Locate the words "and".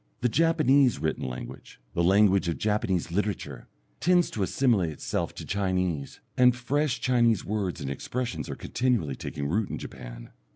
6.35-6.55, 7.81-7.91